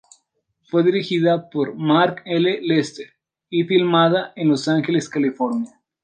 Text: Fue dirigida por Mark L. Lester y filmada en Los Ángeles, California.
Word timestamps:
Fue 0.63 0.81
dirigida 0.83 1.51
por 1.51 1.75
Mark 1.75 2.23
L. 2.25 2.59
Lester 2.63 3.05
y 3.51 3.65
filmada 3.65 4.33
en 4.35 4.47
Los 4.47 4.67
Ángeles, 4.67 5.07
California. 5.07 5.79